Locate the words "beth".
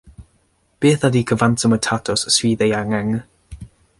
0.85-1.05